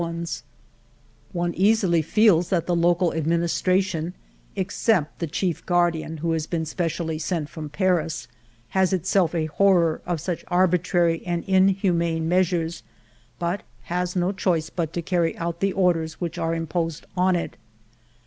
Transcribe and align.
ALFRED 0.01 0.13
DREYFUS 0.15 0.43
215 1.33 1.39
One 1.39 1.53
easily 1.71 2.01
feels 2.01 2.49
that 2.49 2.65
the 2.65 2.75
local 2.75 3.13
administration 3.13 4.15
(except 4.55 5.19
the 5.19 5.27
chief 5.27 5.63
guardian 5.67 6.17
who 6.17 6.31
has 6.31 6.47
been 6.47 6.65
specially 6.65 7.19
sent 7.19 7.49
from 7.49 7.69
Paris) 7.69 8.27
has 8.69 8.93
itself 8.93 9.35
a 9.35 9.45
horror 9.45 10.01
of 10.07 10.19
such 10.19 10.43
arbi 10.47 10.79
trary 10.79 11.21
and 11.23 11.43
inhumane 11.43 12.27
measures, 12.27 12.81
but 13.37 13.61
has 13.83 14.15
no 14.15 14.31
choice 14.31 14.71
but 14.71 14.91
to 14.93 15.03
ca^ry 15.03 15.35
out 15.37 15.59
the 15.59 15.71
orders 15.71 16.19
which 16.19 16.39
are 16.39 16.55
imposed 16.55 17.05
on 17.15 17.35
it. 17.35 17.55